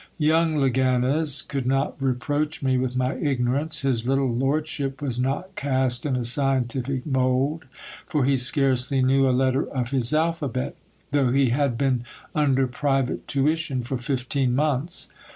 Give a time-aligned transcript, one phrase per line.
[0.17, 6.07] Young Leganez could not reproach me with my ignorance, his little lordship was not cast
[6.07, 7.65] in a scientific mould,
[8.07, 10.75] for he scarcely knew a letter of his alphabet,
[11.11, 12.03] though he had been
[12.33, 15.13] under private tuition for fifteen months.